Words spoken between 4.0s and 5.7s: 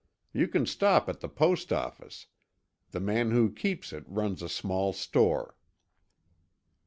runs a small store."